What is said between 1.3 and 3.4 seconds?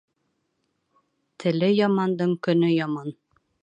Теле ямандың көнө яман.